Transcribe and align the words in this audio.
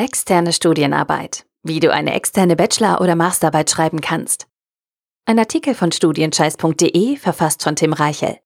Externe 0.00 0.52
Studienarbeit. 0.52 1.44
Wie 1.64 1.80
du 1.80 1.92
eine 1.92 2.14
externe 2.14 2.54
Bachelor- 2.54 3.00
oder 3.00 3.16
Masterarbeit 3.16 3.68
schreiben 3.68 4.00
kannst. 4.00 4.46
Ein 5.24 5.40
Artikel 5.40 5.74
von 5.74 5.90
studienscheiß.de 5.90 7.16
verfasst 7.16 7.64
von 7.64 7.74
Tim 7.74 7.92
Reichel. 7.92 8.38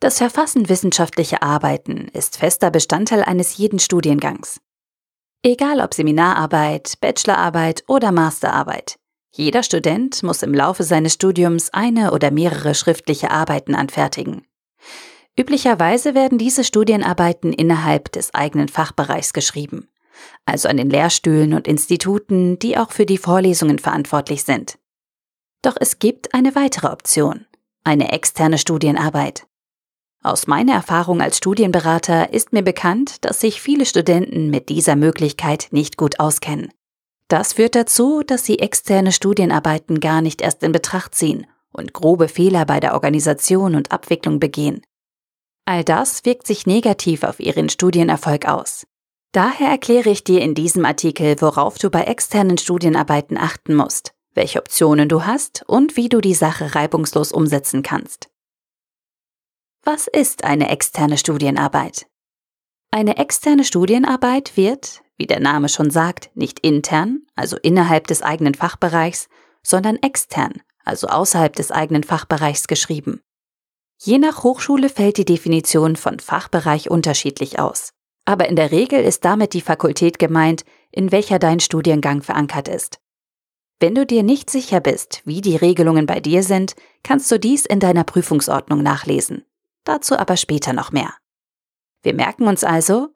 Das 0.00 0.18
Verfassen 0.18 0.68
wissenschaftlicher 0.68 1.44
Arbeiten 1.44 2.08
ist 2.08 2.36
fester 2.36 2.72
Bestandteil 2.72 3.22
eines 3.22 3.56
jeden 3.58 3.78
Studiengangs. 3.78 4.60
Egal 5.44 5.80
ob 5.80 5.94
Seminararbeit, 5.94 6.94
Bachelorarbeit 7.00 7.84
oder 7.86 8.10
Masterarbeit. 8.10 8.96
Jeder 9.30 9.62
Student 9.62 10.24
muss 10.24 10.42
im 10.42 10.52
Laufe 10.52 10.82
seines 10.82 11.12
Studiums 11.12 11.70
eine 11.70 12.10
oder 12.10 12.32
mehrere 12.32 12.74
schriftliche 12.74 13.30
Arbeiten 13.30 13.76
anfertigen. 13.76 14.48
Üblicherweise 15.38 16.16
werden 16.16 16.38
diese 16.38 16.64
Studienarbeiten 16.64 17.52
innerhalb 17.52 18.10
des 18.10 18.34
eigenen 18.34 18.66
Fachbereichs 18.66 19.32
geschrieben 19.32 19.88
also 20.44 20.68
an 20.68 20.76
den 20.76 20.90
Lehrstühlen 20.90 21.54
und 21.54 21.68
Instituten, 21.68 22.58
die 22.58 22.76
auch 22.76 22.92
für 22.92 23.06
die 23.06 23.18
Vorlesungen 23.18 23.78
verantwortlich 23.78 24.44
sind. 24.44 24.78
Doch 25.62 25.76
es 25.78 25.98
gibt 25.98 26.34
eine 26.34 26.54
weitere 26.54 26.88
Option, 26.88 27.46
eine 27.84 28.12
externe 28.12 28.58
Studienarbeit. 28.58 29.46
Aus 30.24 30.46
meiner 30.46 30.74
Erfahrung 30.74 31.20
als 31.20 31.38
Studienberater 31.38 32.32
ist 32.32 32.52
mir 32.52 32.62
bekannt, 32.62 33.24
dass 33.24 33.40
sich 33.40 33.60
viele 33.60 33.86
Studenten 33.86 34.50
mit 34.50 34.68
dieser 34.68 34.94
Möglichkeit 34.94 35.68
nicht 35.72 35.96
gut 35.96 36.20
auskennen. 36.20 36.70
Das 37.26 37.54
führt 37.54 37.74
dazu, 37.74 38.22
dass 38.24 38.44
sie 38.44 38.58
externe 38.58 39.10
Studienarbeiten 39.10 40.00
gar 40.00 40.20
nicht 40.20 40.40
erst 40.42 40.62
in 40.62 40.70
Betracht 40.70 41.14
ziehen 41.14 41.46
und 41.72 41.92
grobe 41.92 42.28
Fehler 42.28 42.66
bei 42.66 42.78
der 42.78 42.94
Organisation 42.94 43.74
und 43.74 43.90
Abwicklung 43.90 44.38
begehen. 44.38 44.82
All 45.64 45.82
das 45.82 46.24
wirkt 46.24 46.46
sich 46.46 46.66
negativ 46.66 47.22
auf 47.22 47.40
ihren 47.40 47.68
Studienerfolg 47.68 48.46
aus. 48.46 48.86
Daher 49.32 49.68
erkläre 49.68 50.10
ich 50.10 50.24
dir 50.24 50.42
in 50.42 50.54
diesem 50.54 50.84
Artikel, 50.84 51.40
worauf 51.40 51.78
du 51.78 51.88
bei 51.88 52.02
externen 52.02 52.58
Studienarbeiten 52.58 53.38
achten 53.38 53.74
musst, 53.74 54.12
welche 54.34 54.60
Optionen 54.60 55.08
du 55.08 55.24
hast 55.24 55.64
und 55.66 55.96
wie 55.96 56.10
du 56.10 56.20
die 56.20 56.34
Sache 56.34 56.74
reibungslos 56.74 57.32
umsetzen 57.32 57.82
kannst. 57.82 58.28
Was 59.82 60.06
ist 60.06 60.44
eine 60.44 60.68
externe 60.68 61.16
Studienarbeit? 61.16 62.06
Eine 62.90 63.16
externe 63.16 63.64
Studienarbeit 63.64 64.58
wird, 64.58 65.00
wie 65.16 65.26
der 65.26 65.40
Name 65.40 65.70
schon 65.70 65.90
sagt, 65.90 66.30
nicht 66.34 66.60
intern, 66.60 67.22
also 67.34 67.56
innerhalb 67.56 68.08
des 68.08 68.20
eigenen 68.20 68.54
Fachbereichs, 68.54 69.30
sondern 69.62 69.96
extern, 69.96 70.60
also 70.84 71.06
außerhalb 71.06 71.56
des 71.56 71.70
eigenen 71.70 72.04
Fachbereichs 72.04 72.66
geschrieben. 72.66 73.22
Je 73.96 74.18
nach 74.18 74.42
Hochschule 74.42 74.90
fällt 74.90 75.16
die 75.16 75.24
Definition 75.24 75.96
von 75.96 76.20
Fachbereich 76.20 76.90
unterschiedlich 76.90 77.58
aus 77.58 77.94
aber 78.32 78.48
in 78.48 78.56
der 78.56 78.72
Regel 78.72 79.04
ist 79.04 79.26
damit 79.26 79.52
die 79.52 79.60
Fakultät 79.60 80.18
gemeint, 80.18 80.64
in 80.90 81.12
welcher 81.12 81.38
dein 81.38 81.60
Studiengang 81.60 82.22
verankert 82.22 82.66
ist. 82.66 82.98
Wenn 83.78 83.94
du 83.94 84.06
dir 84.06 84.22
nicht 84.22 84.48
sicher 84.48 84.80
bist, 84.80 85.20
wie 85.26 85.42
die 85.42 85.56
Regelungen 85.56 86.06
bei 86.06 86.18
dir 86.18 86.42
sind, 86.42 86.74
kannst 87.02 87.30
du 87.30 87.38
dies 87.38 87.66
in 87.66 87.78
deiner 87.78 88.04
Prüfungsordnung 88.04 88.82
nachlesen. 88.82 89.44
Dazu 89.84 90.16
aber 90.16 90.38
später 90.38 90.72
noch 90.72 90.92
mehr. 90.92 91.12
Wir 92.02 92.14
merken 92.14 92.48
uns 92.48 92.64
also, 92.64 93.08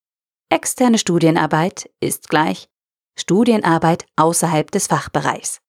externe 0.51 0.99
Studienarbeit 0.99 1.91
ist 2.01 2.29
gleich 2.29 2.69
Studienarbeit 3.19 4.05
außerhalb 4.17 4.71
des 4.71 4.89
Fachbereichs. 4.89 5.61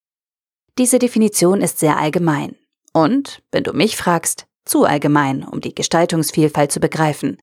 Diese 0.77 0.99
Definition 0.99 1.61
ist 1.61 1.79
sehr 1.79 1.97
allgemein 1.97 2.57
und, 2.91 3.41
wenn 3.51 3.63
du 3.63 3.71
mich 3.71 3.95
fragst, 3.95 4.45
zu 4.65 4.83
allgemein, 4.83 5.43
um 5.43 5.61
die 5.61 5.73
Gestaltungsvielfalt 5.73 6.71
zu 6.73 6.81
begreifen. 6.81 7.37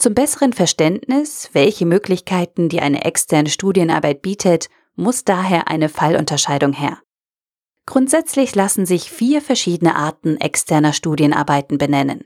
Zum 0.00 0.14
besseren 0.14 0.54
Verständnis, 0.54 1.50
welche 1.52 1.84
Möglichkeiten 1.84 2.70
die 2.70 2.80
eine 2.80 3.04
externe 3.04 3.50
Studienarbeit 3.50 4.22
bietet, 4.22 4.70
muss 4.96 5.24
daher 5.24 5.68
eine 5.68 5.90
Fallunterscheidung 5.90 6.72
her. 6.72 7.02
Grundsätzlich 7.84 8.54
lassen 8.54 8.86
sich 8.86 9.10
vier 9.10 9.42
verschiedene 9.42 9.96
Arten 9.96 10.38
externer 10.38 10.94
Studienarbeiten 10.94 11.76
benennen. 11.76 12.24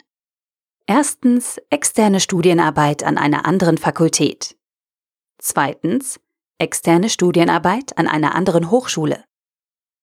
Erstens 0.87 1.61
externe 1.69 2.21
Studienarbeit 2.21 3.03
an 3.03 3.19
einer 3.19 3.45
anderen 3.45 3.77
Fakultät. 3.77 4.57
Zweitens 5.39 6.21
externe 6.59 7.09
Studienarbeit 7.09 7.99
an 7.99 8.07
einer 8.07 8.37
anderen 8.37 8.71
Hochschule. 8.71 9.25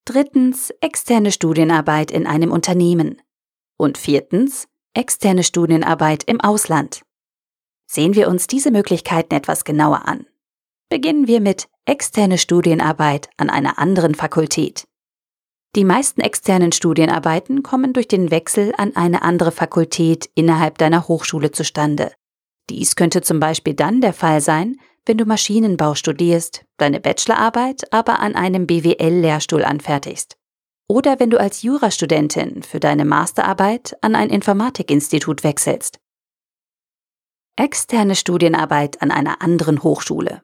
Drittens 0.03 0.71
externe 0.81 1.31
Studienarbeit 1.31 2.11
in 2.11 2.27
einem 2.27 2.51
Unternehmen. 2.51 3.21
Und 3.77 3.97
viertens 3.97 4.67
externe 4.93 5.45
Studienarbeit 5.45 6.25
im 6.25 6.41
Ausland. 6.41 7.03
Sehen 7.93 8.15
wir 8.15 8.29
uns 8.29 8.47
diese 8.47 8.71
Möglichkeiten 8.71 9.35
etwas 9.35 9.65
genauer 9.65 10.07
an. 10.07 10.25
Beginnen 10.87 11.27
wir 11.27 11.41
mit 11.41 11.67
externe 11.83 12.37
Studienarbeit 12.37 13.29
an 13.35 13.49
einer 13.49 13.79
anderen 13.79 14.15
Fakultät. 14.15 14.85
Die 15.75 15.83
meisten 15.83 16.21
externen 16.21 16.71
Studienarbeiten 16.71 17.63
kommen 17.63 17.91
durch 17.91 18.07
den 18.07 18.31
Wechsel 18.31 18.71
an 18.77 18.95
eine 18.95 19.23
andere 19.23 19.51
Fakultät 19.51 20.29
innerhalb 20.35 20.77
deiner 20.77 21.09
Hochschule 21.09 21.51
zustande. 21.51 22.13
Dies 22.69 22.95
könnte 22.95 23.23
zum 23.23 23.41
Beispiel 23.41 23.73
dann 23.73 23.99
der 23.99 24.13
Fall 24.13 24.39
sein, 24.39 24.77
wenn 25.05 25.17
du 25.17 25.25
Maschinenbau 25.25 25.93
studierst, 25.93 26.63
deine 26.77 27.01
Bachelorarbeit 27.01 27.91
aber 27.91 28.21
an 28.21 28.35
einem 28.35 28.67
BWL-Lehrstuhl 28.67 29.65
anfertigst. 29.65 30.37
Oder 30.87 31.19
wenn 31.19 31.29
du 31.29 31.37
als 31.37 31.61
Jurastudentin 31.61 32.63
für 32.63 32.79
deine 32.79 33.03
Masterarbeit 33.03 33.97
an 33.99 34.15
ein 34.15 34.29
Informatikinstitut 34.29 35.43
wechselst. 35.43 35.99
Externe 37.61 38.15
Studienarbeit 38.15 39.03
an 39.03 39.11
einer 39.11 39.43
anderen 39.43 39.83
Hochschule. 39.83 40.41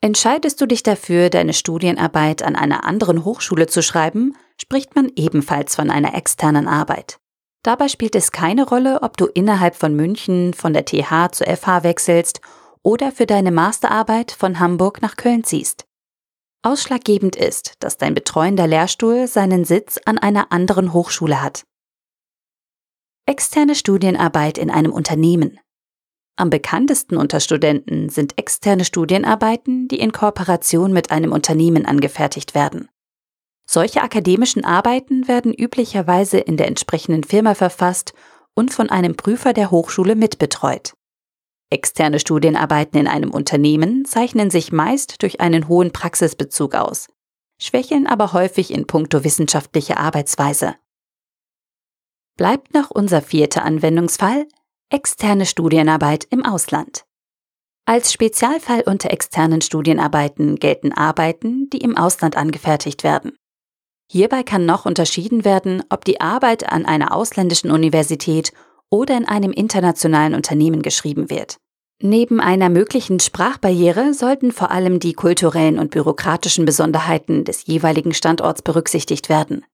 Entscheidest 0.00 0.60
du 0.60 0.66
dich 0.66 0.82
dafür, 0.82 1.30
deine 1.30 1.52
Studienarbeit 1.52 2.42
an 2.42 2.56
einer 2.56 2.82
anderen 2.82 3.24
Hochschule 3.24 3.68
zu 3.68 3.84
schreiben, 3.84 4.36
spricht 4.60 4.96
man 4.96 5.12
ebenfalls 5.14 5.76
von 5.76 5.90
einer 5.90 6.16
externen 6.16 6.66
Arbeit. 6.66 7.20
Dabei 7.62 7.86
spielt 7.86 8.16
es 8.16 8.32
keine 8.32 8.66
Rolle, 8.66 9.02
ob 9.02 9.16
du 9.16 9.26
innerhalb 9.26 9.76
von 9.76 9.94
München 9.94 10.54
von 10.54 10.72
der 10.72 10.84
TH 10.84 11.30
zur 11.30 11.46
FH 11.46 11.84
wechselst 11.84 12.40
oder 12.82 13.12
für 13.12 13.26
deine 13.26 13.52
Masterarbeit 13.52 14.32
von 14.32 14.58
Hamburg 14.58 15.02
nach 15.02 15.14
Köln 15.14 15.44
ziehst. 15.44 15.84
Ausschlaggebend 16.62 17.36
ist, 17.36 17.74
dass 17.78 17.96
dein 17.96 18.12
betreuender 18.12 18.66
Lehrstuhl 18.66 19.28
seinen 19.28 19.64
Sitz 19.64 20.00
an 20.04 20.18
einer 20.18 20.50
anderen 20.50 20.94
Hochschule 20.94 21.40
hat. 21.40 21.62
Externe 23.24 23.76
Studienarbeit 23.76 24.58
in 24.58 24.72
einem 24.72 24.92
Unternehmen. 24.92 25.60
Am 26.36 26.50
bekanntesten 26.50 27.16
unter 27.16 27.38
Studenten 27.38 28.08
sind 28.08 28.38
externe 28.38 28.84
Studienarbeiten, 28.84 29.86
die 29.86 30.00
in 30.00 30.10
Kooperation 30.10 30.92
mit 30.92 31.12
einem 31.12 31.30
Unternehmen 31.30 31.86
angefertigt 31.86 32.54
werden. 32.54 32.88
Solche 33.66 34.02
akademischen 34.02 34.64
Arbeiten 34.64 35.28
werden 35.28 35.54
üblicherweise 35.54 36.38
in 36.38 36.56
der 36.56 36.66
entsprechenden 36.66 37.24
Firma 37.24 37.54
verfasst 37.54 38.12
und 38.54 38.72
von 38.72 38.90
einem 38.90 39.16
Prüfer 39.16 39.52
der 39.52 39.70
Hochschule 39.70 40.16
mitbetreut. 40.16 40.94
Externe 41.70 42.20
Studienarbeiten 42.20 42.98
in 42.98 43.08
einem 43.08 43.30
Unternehmen 43.30 44.04
zeichnen 44.04 44.50
sich 44.50 44.70
meist 44.70 45.22
durch 45.22 45.40
einen 45.40 45.66
hohen 45.66 45.92
Praxisbezug 45.92 46.74
aus, 46.74 47.08
schwächeln 47.60 48.06
aber 48.06 48.32
häufig 48.32 48.72
in 48.72 48.86
puncto 48.86 49.24
wissenschaftliche 49.24 49.96
Arbeitsweise. 49.96 50.74
Bleibt 52.36 52.74
noch 52.74 52.90
unser 52.90 53.22
vierter 53.22 53.64
Anwendungsfall, 53.64 54.46
Externe 54.94 55.44
Studienarbeit 55.44 56.24
im 56.30 56.46
Ausland. 56.46 57.04
Als 57.84 58.12
Spezialfall 58.12 58.84
unter 58.86 59.10
externen 59.10 59.60
Studienarbeiten 59.60 60.54
gelten 60.54 60.92
Arbeiten, 60.92 61.68
die 61.70 61.78
im 61.78 61.96
Ausland 61.96 62.36
angefertigt 62.36 63.02
werden. 63.02 63.32
Hierbei 64.08 64.44
kann 64.44 64.66
noch 64.66 64.86
unterschieden 64.86 65.44
werden, 65.44 65.82
ob 65.88 66.04
die 66.04 66.20
Arbeit 66.20 66.70
an 66.70 66.86
einer 66.86 67.12
ausländischen 67.12 67.72
Universität 67.72 68.52
oder 68.88 69.16
in 69.16 69.26
einem 69.26 69.50
internationalen 69.50 70.32
Unternehmen 70.32 70.80
geschrieben 70.80 71.28
wird. 71.28 71.56
Neben 72.00 72.40
einer 72.40 72.68
möglichen 72.68 73.18
Sprachbarriere 73.18 74.14
sollten 74.14 74.52
vor 74.52 74.70
allem 74.70 75.00
die 75.00 75.14
kulturellen 75.14 75.80
und 75.80 75.90
bürokratischen 75.90 76.66
Besonderheiten 76.66 77.44
des 77.44 77.66
jeweiligen 77.66 78.14
Standorts 78.14 78.62
berücksichtigt 78.62 79.28
werden. 79.28 79.64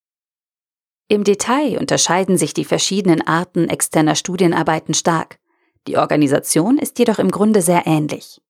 Im 1.11 1.25
Detail 1.25 1.77
unterscheiden 1.77 2.39
sich 2.39 2.55
die 2.55 2.65
verschiedenen 2.65 3.27
Arten 3.27 3.69
externer 3.69 4.15
Studienarbeiten 4.15 4.95
stark. 4.95 5.41
Die 5.89 5.97
Organisation 5.97 6.79
ist 6.79 7.01
jedoch 7.01 7.19
im 7.19 7.33
Grunde 7.33 7.63
sehr 7.63 7.85
ähnlich. 7.85 8.41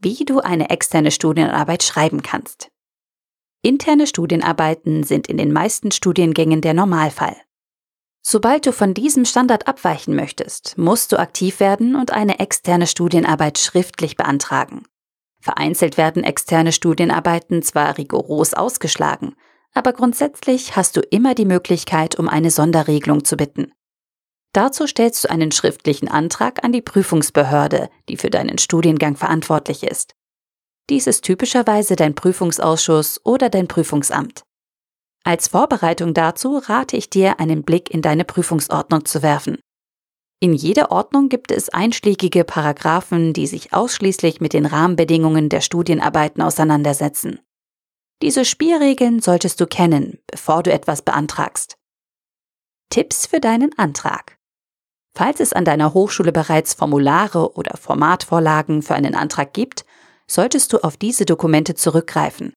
Wie 0.00 0.24
du 0.24 0.40
eine 0.40 0.70
externe 0.70 1.12
Studienarbeit 1.12 1.84
schreiben 1.84 2.22
kannst. 2.22 2.72
Interne 3.62 4.08
Studienarbeiten 4.08 5.04
sind 5.04 5.28
in 5.28 5.36
den 5.36 5.52
meisten 5.52 5.92
Studiengängen 5.92 6.62
der 6.62 6.74
Normalfall. 6.74 7.36
Sobald 8.22 8.66
du 8.66 8.72
von 8.72 8.92
diesem 8.92 9.24
Standard 9.24 9.68
abweichen 9.68 10.16
möchtest, 10.16 10.76
musst 10.78 11.12
du 11.12 11.16
aktiv 11.20 11.60
werden 11.60 11.94
und 11.94 12.10
eine 12.10 12.40
externe 12.40 12.88
Studienarbeit 12.88 13.56
schriftlich 13.56 14.16
beantragen. 14.16 14.82
Vereinzelt 15.40 15.96
werden 15.96 16.24
externe 16.24 16.72
Studienarbeiten 16.72 17.62
zwar 17.62 17.98
rigoros 17.98 18.52
ausgeschlagen, 18.52 19.36
aber 19.74 19.92
grundsätzlich 19.92 20.76
hast 20.76 20.96
du 20.96 21.00
immer 21.00 21.34
die 21.34 21.44
Möglichkeit, 21.44 22.18
um 22.18 22.28
eine 22.28 22.50
Sonderregelung 22.50 23.24
zu 23.24 23.36
bitten. 23.36 23.72
Dazu 24.52 24.86
stellst 24.86 25.24
du 25.24 25.30
einen 25.30 25.52
schriftlichen 25.52 26.08
Antrag 26.08 26.64
an 26.64 26.72
die 26.72 26.82
Prüfungsbehörde, 26.82 27.90
die 28.08 28.16
für 28.16 28.30
deinen 28.30 28.58
Studiengang 28.58 29.16
verantwortlich 29.16 29.82
ist. 29.82 30.14
Dies 30.90 31.06
ist 31.06 31.22
typischerweise 31.22 31.96
dein 31.96 32.14
Prüfungsausschuss 32.14 33.20
oder 33.24 33.50
dein 33.50 33.68
Prüfungsamt. 33.68 34.42
Als 35.22 35.48
Vorbereitung 35.48 36.14
dazu 36.14 36.56
rate 36.56 36.96
ich 36.96 37.10
dir, 37.10 37.38
einen 37.38 37.62
Blick 37.62 37.90
in 37.90 38.00
deine 38.00 38.24
Prüfungsordnung 38.24 39.04
zu 39.04 39.22
werfen. 39.22 39.58
In 40.40 40.54
jeder 40.54 40.90
Ordnung 40.92 41.28
gibt 41.28 41.50
es 41.50 41.68
einschlägige 41.68 42.44
Paragraphen, 42.44 43.32
die 43.32 43.46
sich 43.46 43.74
ausschließlich 43.74 44.40
mit 44.40 44.52
den 44.52 44.66
Rahmenbedingungen 44.66 45.48
der 45.48 45.60
Studienarbeiten 45.60 46.42
auseinandersetzen. 46.42 47.40
Diese 48.20 48.44
Spielregeln 48.44 49.20
solltest 49.20 49.60
du 49.60 49.66
kennen, 49.66 50.18
bevor 50.26 50.62
du 50.62 50.72
etwas 50.72 51.02
beantragst. 51.02 51.76
Tipps 52.90 53.26
für 53.26 53.38
deinen 53.38 53.76
Antrag. 53.78 54.38
Falls 55.14 55.40
es 55.40 55.52
an 55.52 55.64
deiner 55.64 55.94
Hochschule 55.94 56.32
bereits 56.32 56.74
Formulare 56.74 57.54
oder 57.54 57.76
Formatvorlagen 57.76 58.82
für 58.82 58.94
einen 58.94 59.14
Antrag 59.14 59.52
gibt, 59.52 59.84
solltest 60.26 60.72
du 60.72 60.78
auf 60.78 60.96
diese 60.96 61.24
Dokumente 61.24 61.74
zurückgreifen. 61.74 62.52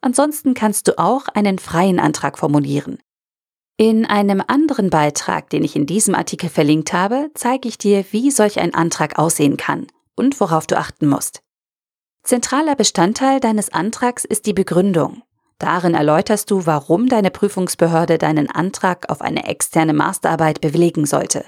Ansonsten 0.00 0.54
kannst 0.54 0.88
du 0.88 0.98
auch 0.98 1.28
einen 1.28 1.58
freien 1.58 1.98
Antrag 1.98 2.38
formulieren. 2.38 2.98
In 3.76 4.06
einem 4.06 4.42
anderen 4.46 4.90
Beitrag, 4.90 5.50
den 5.50 5.64
ich 5.64 5.74
in 5.74 5.86
diesem 5.86 6.14
Artikel 6.14 6.48
verlinkt 6.48 6.92
habe, 6.92 7.30
zeige 7.34 7.68
ich 7.68 7.78
dir, 7.78 8.04
wie 8.10 8.30
solch 8.30 8.60
ein 8.60 8.74
Antrag 8.74 9.18
aussehen 9.18 9.56
kann 9.56 9.86
und 10.14 10.38
worauf 10.40 10.66
du 10.66 10.78
achten 10.78 11.08
musst. 11.08 11.42
Zentraler 12.24 12.74
Bestandteil 12.74 13.38
deines 13.38 13.70
Antrags 13.70 14.24
ist 14.24 14.46
die 14.46 14.54
Begründung. 14.54 15.22
Darin 15.58 15.94
erläuterst 15.94 16.50
du, 16.50 16.64
warum 16.64 17.06
deine 17.06 17.30
Prüfungsbehörde 17.30 18.16
deinen 18.16 18.50
Antrag 18.50 19.10
auf 19.10 19.20
eine 19.20 19.46
externe 19.46 19.92
Masterarbeit 19.92 20.62
bewilligen 20.62 21.04
sollte. 21.04 21.44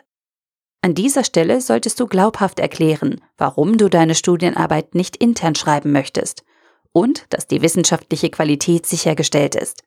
An 0.83 0.95
dieser 0.95 1.25
Stelle 1.25 1.63
solltest 1.63 1.99
du 1.99 2.07
glaubhaft 2.07 2.61
erklären, 2.61 3.23
warum 3.39 3.79
du 3.79 3.89
deine 3.89 4.15
Studienarbeit 4.15 4.95
nicht 4.95 5.17
intern 5.17 5.55
schreiben 5.55 5.93
möchtest 5.93 6.45
und 6.93 7.25
dass 7.31 7.47
die 7.47 7.63
wissenschaftliche 7.63 8.29
Qualität 8.29 8.85
sichergestellt 8.85 9.55
ist. 9.55 9.83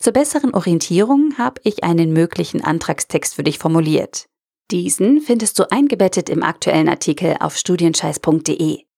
Zur 0.00 0.12
besseren 0.12 0.54
Orientierung 0.54 1.38
habe 1.38 1.60
ich 1.62 1.84
einen 1.84 2.12
möglichen 2.12 2.64
Antragstext 2.64 3.36
für 3.36 3.44
dich 3.44 3.58
formuliert. 3.58 4.26
Diesen 4.72 5.20
findest 5.20 5.58
du 5.58 5.70
eingebettet 5.70 6.28
im 6.28 6.42
aktuellen 6.42 6.88
Artikel 6.88 7.36
auf 7.38 7.56
studienscheiß.de. 7.56 8.89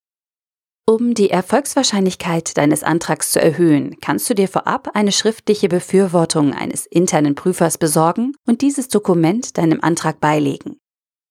Um 0.85 1.15
die 1.15 1.31
Erfolgswahrscheinlichkeit 1.31 2.57
deines 2.57 2.83
Antrags 2.83 3.31
zu 3.31 3.41
erhöhen, 3.41 3.99
kannst 4.01 4.29
du 4.29 4.35
dir 4.35 4.49
vorab 4.49 4.91
eine 4.95 5.13
schriftliche 5.13 5.69
Befürwortung 5.69 6.55
eines 6.55 6.87
internen 6.87 7.37
Prüfers 7.37 7.79
besorgen 7.79 8.35
und 8.49 8.63
dieses 8.63 8.89
Dokument 8.89 9.59
deinem 9.59 9.81
Antrag 9.81 10.19
beilegen. 10.19 10.79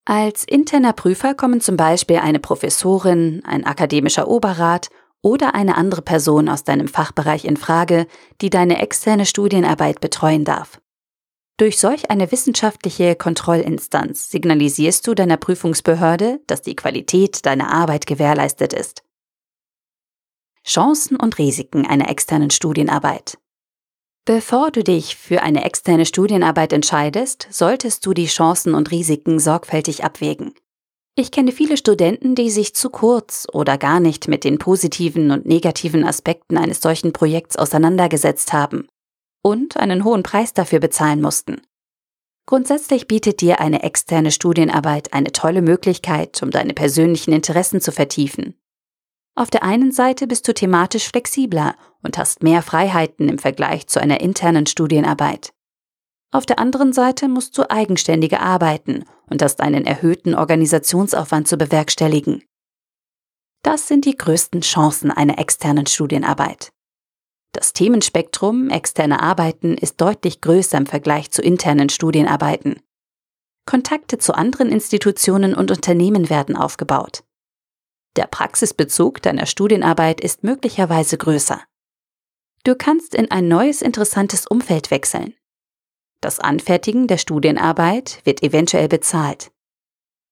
Als 0.06 0.46
interner 0.46 0.94
Prüfer 0.94 1.34
kommen 1.34 1.60
zum 1.60 1.76
Beispiel 1.76 2.18
eine 2.18 2.40
Professorin, 2.40 3.44
ein 3.44 3.66
akademischer 3.66 4.30
Oberrat 4.30 4.88
oder 5.22 5.54
eine 5.54 5.76
andere 5.76 6.02
Person 6.02 6.48
aus 6.48 6.64
deinem 6.64 6.88
Fachbereich 6.88 7.44
in 7.44 7.58
Frage, 7.58 8.08
die 8.40 8.50
deine 8.50 8.82
externe 8.82 9.26
Studienarbeit 9.26 10.00
betreuen 10.00 10.46
darf. 10.46 10.80
Durch 11.58 11.78
solch 11.78 12.10
eine 12.10 12.32
wissenschaftliche 12.32 13.16
Kontrollinstanz 13.16 14.32
signalisierst 14.32 15.06
du 15.06 15.14
deiner 15.14 15.38
Prüfungsbehörde, 15.38 16.40
dass 16.48 16.62
die 16.62 16.76
Qualität 16.78 17.46
deiner 17.46 17.72
Arbeit 17.72 18.08
gewährleistet 18.08 18.72
ist. 18.72 19.04
Chancen 20.66 21.18
und 21.18 21.38
Risiken 21.38 21.86
einer 21.86 22.10
externen 22.10 22.52
Studienarbeit. 22.52 23.38
Bevor 24.26 24.70
du 24.70 24.84
dich 24.84 25.16
für 25.16 25.42
eine 25.42 25.66
externe 25.66 26.06
Studienarbeit 26.06 26.74
entscheidest, 26.74 27.48
solltest 27.50 28.06
du 28.06 28.14
die 28.14 28.28
Chancen 28.28 28.76
und 28.76 28.92
Risiken 28.92 29.40
sorgfältig 29.40 30.04
abwägen. 30.04 30.54
Ich 31.16 31.32
kenne 31.32 31.52
viele 31.52 31.76
Studenten, 31.76 32.36
die 32.36 32.52
sich 32.52 32.76
zu 32.76 32.90
kurz 32.90 33.48
oder 33.52 33.78
gar 33.78 34.00
nicht 34.00 34.28
mit 34.28 34.44
den 34.44 34.60
positiven 34.60 35.32
und 35.32 35.46
negativen 35.46 36.06
Aspekten 36.06 36.58
eines 36.58 36.82
solchen 36.82 37.12
Projekts 37.12 37.58
auseinandergesetzt 37.58 38.54
haben 38.54 38.88
und 39.42 39.78
einen 39.78 40.04
hohen 40.04 40.24
Preis 40.24 40.54
dafür 40.54 40.80
bezahlen 40.80 41.22
mussten. 41.22 41.62
Grundsätzlich 42.46 43.08
bietet 43.08 43.42
dir 43.42 43.60
eine 43.60 43.82
externe 43.84 44.32
Studienarbeit 44.32 45.14
eine 45.14 45.32
tolle 45.32 45.62
Möglichkeit, 45.62 46.42
um 46.44 46.52
deine 46.52 46.74
persönlichen 46.74 47.34
Interessen 47.34 47.82
zu 47.82 47.92
vertiefen 47.92 48.56
auf 49.36 49.50
der 49.50 49.64
einen 49.64 49.92
Seite 49.92 50.28
bist 50.28 50.48
du 50.48 50.54
thematisch 50.54 51.08
flexibler 51.08 51.76
und 52.04 52.18
hast 52.18 52.44
mehr 52.44 52.62
Freiheiten 52.62 53.30
im 53.30 53.40
Vergleich 53.40 53.88
zu 53.88 54.02
einer 54.02 54.20
internen 54.20 54.66
Studienarbeit. 54.66 55.54
Auf 56.32 56.46
der 56.46 56.60
anderen 56.60 56.94
Seite 56.94 57.28
musst 57.28 57.58
du 57.58 57.70
eigenständiger 57.70 58.42
arbeiten 58.42 59.06
und 59.30 59.42
hast 59.42 59.62
einen 59.62 59.86
erhöhten 59.86 60.36
Organisationsaufwand 60.36 61.48
zu 61.48 61.58
bewerkstelligen. 61.58 62.44
Das 63.64 63.88
sind 63.88 64.06
die 64.06 64.16
größten 64.16 64.62
Chancen 64.62 65.12
einer 65.12 65.40
externen 65.40 65.86
Studienarbeit. 65.86 66.72
Das 67.54 67.74
Themenspektrum 67.74 68.70
externer 68.70 69.22
Arbeiten 69.22 69.78
ist 69.78 70.00
deutlich 70.00 70.42
größer 70.42 70.78
im 70.78 70.86
Vergleich 70.86 71.32
zu 71.32 71.42
internen 71.42 71.90
Studienarbeiten. 71.90 72.80
Kontakte 73.66 74.18
zu 74.18 74.34
anderen 74.34 74.70
Institutionen 74.70 75.54
und 75.54 75.70
Unternehmen 75.70 76.30
werden 76.30 76.56
aufgebaut. 76.56 77.24
Der 78.18 78.28
Praxisbezug 78.28 79.22
deiner 79.22 79.46
Studienarbeit 79.46 80.22
ist 80.22 80.44
möglicherweise 80.44 81.18
größer. 81.18 81.62
Du 82.64 82.76
kannst 82.76 83.16
in 83.16 83.32
ein 83.32 83.48
neues 83.48 83.82
interessantes 83.82 84.46
Umfeld 84.46 84.92
wechseln. 84.92 85.34
Das 86.20 86.40
Anfertigen 86.40 87.08
der 87.08 87.18
Studienarbeit 87.18 88.22
wird 88.24 88.44
eventuell 88.44 88.88
bezahlt. 88.88 89.52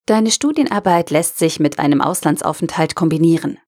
Deine 0.06 0.30
Studienarbeit 0.30 1.10
lässt 1.10 1.40
sich 1.40 1.60
mit 1.60 1.80
einem 1.80 2.02
Auslandsaufenthalt 2.02 2.96
kombinieren. 2.96 3.60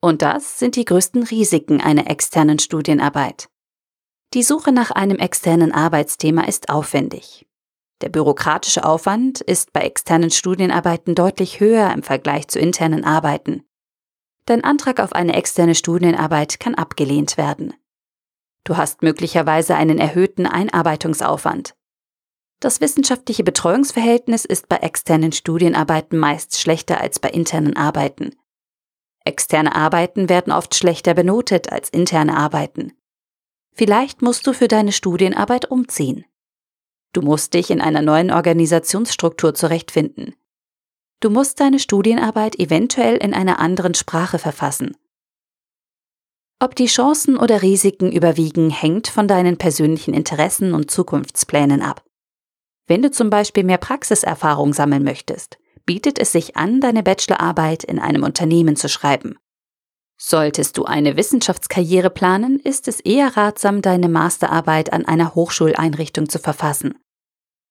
Und 0.00 0.22
das 0.22 0.58
sind 0.58 0.76
die 0.76 0.84
größten 0.84 1.24
Risiken 1.24 1.80
einer 1.80 2.08
externen 2.08 2.58
Studienarbeit. 2.58 3.48
Die 4.32 4.42
Suche 4.42 4.70
nach 4.70 4.90
einem 4.90 5.18
externen 5.18 5.72
Arbeitsthema 5.72 6.42
ist 6.42 6.68
aufwendig. 6.68 7.46
Der 8.00 8.08
bürokratische 8.08 8.84
Aufwand 8.84 9.40
ist 9.40 9.72
bei 9.72 9.80
externen 9.80 10.30
Studienarbeiten 10.30 11.14
deutlich 11.14 11.60
höher 11.60 11.92
im 11.92 12.02
Vergleich 12.02 12.48
zu 12.48 12.58
internen 12.58 13.04
Arbeiten. 13.04 13.62
Dein 14.46 14.64
Antrag 14.64 15.00
auf 15.00 15.12
eine 15.12 15.34
externe 15.34 15.74
Studienarbeit 15.74 16.60
kann 16.60 16.74
abgelehnt 16.74 17.36
werden. 17.36 17.74
Du 18.64 18.76
hast 18.76 19.02
möglicherweise 19.02 19.74
einen 19.74 19.98
erhöhten 19.98 20.46
Einarbeitungsaufwand. 20.46 21.74
Das 22.58 22.80
wissenschaftliche 22.80 23.44
Betreuungsverhältnis 23.44 24.44
ist 24.44 24.68
bei 24.68 24.76
externen 24.76 25.32
Studienarbeiten 25.32 26.18
meist 26.18 26.58
schlechter 26.60 27.00
als 27.00 27.18
bei 27.18 27.30
internen 27.30 27.76
Arbeiten. 27.76 28.36
Externe 29.24 29.74
Arbeiten 29.74 30.28
werden 30.28 30.52
oft 30.52 30.74
schlechter 30.74 31.14
benotet 31.14 31.70
als 31.72 31.90
interne 31.90 32.36
Arbeiten. 32.36 32.92
Vielleicht 33.72 34.20
musst 34.20 34.46
du 34.46 34.52
für 34.52 34.68
deine 34.68 34.92
Studienarbeit 34.92 35.70
umziehen. 35.70 36.24
Du 37.12 37.22
musst 37.22 37.54
dich 37.54 37.70
in 37.70 37.80
einer 37.80 38.02
neuen 38.02 38.30
Organisationsstruktur 38.30 39.54
zurechtfinden. 39.54 40.34
Du 41.20 41.28
musst 41.28 41.60
deine 41.60 41.78
Studienarbeit 41.78 42.58
eventuell 42.58 43.16
in 43.16 43.34
einer 43.34 43.58
anderen 43.58 43.94
Sprache 43.94 44.38
verfassen. 44.38 44.96
Ob 46.60 46.74
die 46.76 46.86
Chancen 46.86 47.36
oder 47.36 47.62
Risiken 47.62 48.12
überwiegen, 48.12 48.70
hängt 48.70 49.08
von 49.08 49.26
deinen 49.26 49.56
persönlichen 49.56 50.14
Interessen 50.14 50.74
und 50.74 50.90
Zukunftsplänen 50.90 51.82
ab. 51.82 52.04
Wenn 52.86 53.02
du 53.02 53.10
zum 53.10 53.30
Beispiel 53.30 53.64
mehr 53.64 53.78
Praxiserfahrung 53.78 54.72
sammeln 54.72 55.02
möchtest, 55.02 55.58
bietet 55.86 56.18
es 56.18 56.32
sich 56.32 56.56
an, 56.56 56.80
deine 56.80 57.02
Bachelorarbeit 57.02 57.84
in 57.84 57.98
einem 57.98 58.22
Unternehmen 58.22 58.76
zu 58.76 58.88
schreiben. 58.88 59.38
Solltest 60.22 60.76
du 60.76 60.84
eine 60.84 61.16
Wissenschaftskarriere 61.16 62.10
planen, 62.10 62.60
ist 62.60 62.88
es 62.88 63.00
eher 63.00 63.38
ratsam, 63.38 63.80
deine 63.80 64.10
Masterarbeit 64.10 64.92
an 64.92 65.06
einer 65.06 65.34
Hochschuleinrichtung 65.34 66.28
zu 66.28 66.38
verfassen. 66.38 66.98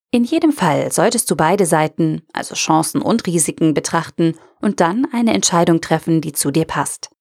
In 0.09 0.23
jedem 0.23 0.51
Fall 0.51 0.91
solltest 0.91 1.29
du 1.29 1.35
beide 1.35 1.67
Seiten, 1.67 2.23
also 2.33 2.55
Chancen 2.55 3.03
und 3.03 3.27
Risiken, 3.27 3.75
betrachten 3.75 4.35
und 4.61 4.79
dann 4.79 5.05
eine 5.13 5.33
Entscheidung 5.33 5.79
treffen, 5.79 6.21
die 6.21 6.31
zu 6.31 6.49
dir 6.49 6.65
passt. 6.65 7.11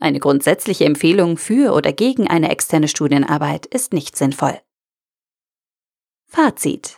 Eine 0.00 0.20
grundsätzliche 0.20 0.86
Empfehlung 0.86 1.36
für 1.36 1.74
oder 1.74 1.92
gegen 1.92 2.26
eine 2.26 2.48
externe 2.48 2.88
Studienarbeit 2.88 3.66
ist 3.66 3.92
nicht 3.92 4.16
sinnvoll. 4.16 4.58
Fazit. 6.28 6.96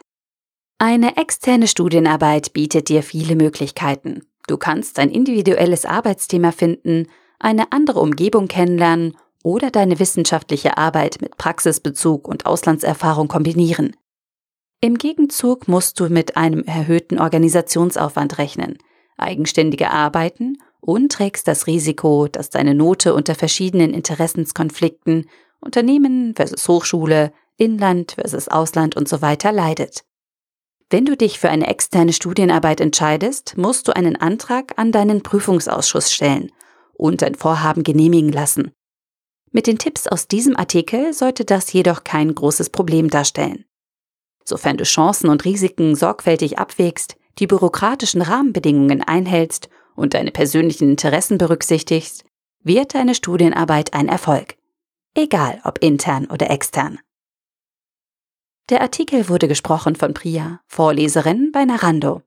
Eine 0.78 1.16
externe 1.16 1.66
Studienarbeit 1.66 2.52
bietet 2.52 2.88
dir 2.88 3.02
viele 3.02 3.34
Möglichkeiten. 3.34 4.28
Du 4.46 4.58
kannst 4.58 5.00
ein 5.00 5.10
individuelles 5.10 5.84
Arbeitsthema 5.84 6.52
finden, 6.52 7.08
eine 7.38 7.72
andere 7.72 8.00
Umgebung 8.00 8.48
kennenlernen 8.48 9.16
oder 9.42 9.70
deine 9.70 9.98
wissenschaftliche 9.98 10.76
Arbeit 10.76 11.18
mit 11.20 11.36
Praxisbezug 11.36 12.26
und 12.28 12.46
Auslandserfahrung 12.46 13.28
kombinieren. 13.28 13.96
Im 14.80 14.98
Gegenzug 14.98 15.68
musst 15.68 15.98
du 15.98 16.08
mit 16.08 16.36
einem 16.36 16.64
erhöhten 16.64 17.18
Organisationsaufwand 17.18 18.38
rechnen, 18.38 18.78
eigenständige 19.16 19.90
arbeiten 19.90 20.58
und 20.80 21.10
trägst 21.12 21.48
das 21.48 21.66
Risiko, 21.66 22.28
dass 22.28 22.50
deine 22.50 22.74
Note 22.74 23.14
unter 23.14 23.34
verschiedenen 23.34 23.92
Interessenskonflikten 23.92 25.28
Unternehmen 25.60 26.34
versus 26.36 26.68
Hochschule, 26.68 27.32
Inland 27.56 28.12
versus 28.12 28.46
Ausland 28.46 28.96
und 28.96 29.08
so 29.08 29.20
weiter 29.20 29.50
leidet. 29.50 30.04
Wenn 30.90 31.04
du 31.04 31.16
dich 31.16 31.40
für 31.40 31.50
eine 31.50 31.66
externe 31.66 32.12
Studienarbeit 32.12 32.80
entscheidest, 32.80 33.56
musst 33.56 33.88
du 33.88 33.96
einen 33.96 34.14
Antrag 34.14 34.74
an 34.76 34.92
deinen 34.92 35.22
Prüfungsausschuss 35.22 36.12
stellen 36.12 36.52
und 36.98 37.22
ein 37.22 37.34
Vorhaben 37.34 37.82
genehmigen 37.82 38.30
lassen. 38.30 38.72
Mit 39.50 39.66
den 39.66 39.78
Tipps 39.78 40.06
aus 40.06 40.28
diesem 40.28 40.56
Artikel 40.56 41.14
sollte 41.14 41.46
das 41.46 41.72
jedoch 41.72 42.04
kein 42.04 42.34
großes 42.34 42.68
Problem 42.68 43.08
darstellen. 43.08 43.64
Sofern 44.44 44.76
du 44.76 44.84
Chancen 44.84 45.30
und 45.30 45.44
Risiken 45.44 45.94
sorgfältig 45.94 46.58
abwägst, 46.58 47.16
die 47.38 47.46
bürokratischen 47.46 48.20
Rahmenbedingungen 48.20 49.02
einhältst 49.02 49.70
und 49.94 50.14
deine 50.14 50.32
persönlichen 50.32 50.90
Interessen 50.90 51.38
berücksichtigst, 51.38 52.24
wird 52.62 52.94
deine 52.94 53.14
Studienarbeit 53.14 53.94
ein 53.94 54.08
Erfolg. 54.08 54.56
Egal 55.14 55.60
ob 55.64 55.78
intern 55.78 56.26
oder 56.26 56.50
extern. 56.50 56.98
Der 58.68 58.82
Artikel 58.82 59.28
wurde 59.28 59.48
gesprochen 59.48 59.96
von 59.96 60.12
Priya, 60.12 60.60
Vorleserin 60.66 61.52
bei 61.52 61.64
Narando. 61.64 62.22